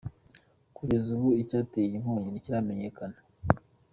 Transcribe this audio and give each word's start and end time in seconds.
Kugeza 0.75 1.07
ubu 1.15 1.29
icyateye 1.41 1.85
iyi 1.89 2.01
nkongi 2.01 2.27
ntikiramenyekana. 2.29 3.17